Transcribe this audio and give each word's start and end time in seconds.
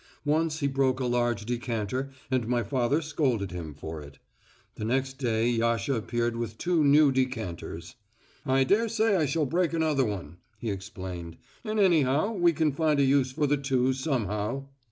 Once 0.25 0.61
he 0.61 0.67
broke 0.67 0.99
a 0.99 1.05
large 1.05 1.45
decanter 1.45 2.09
and 2.31 2.47
my 2.47 2.63
father 2.63 3.03
scolded 3.03 3.51
him 3.51 3.71
for 3.75 4.01
it. 4.01 4.17
The 4.73 4.83
next 4.83 5.19
day 5.19 5.47
Yasha 5.47 5.93
appeared 5.93 6.35
with 6.35 6.57
two 6.57 6.83
new 6.83 7.11
decanters. 7.11 7.93
"I 8.43 8.63
daresay 8.63 9.15
I 9.15 9.27
shall 9.27 9.45
break 9.45 9.73
another 9.73 10.03
one," 10.05 10.37
he 10.57 10.71
explained, 10.71 11.37
"and 11.63 11.79
anyhow 11.79 12.33
we 12.33 12.51
can 12.51 12.71
find 12.71 12.99
a 12.99 13.03
use 13.03 13.31
for 13.31 13.45
the 13.45 13.57
two 13.57 13.93
somehow." 13.93 14.69